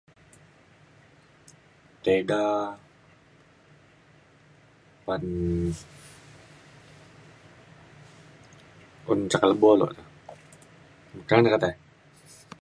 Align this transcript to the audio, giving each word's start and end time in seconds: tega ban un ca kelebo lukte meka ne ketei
tega 2.03 2.41
ban 5.05 5.23
un 9.11 9.19
ca 9.31 9.37
kelebo 9.41 9.67
lukte 9.79 10.01
meka 11.15 11.33
ne 11.37 11.49
ketei 11.53 11.75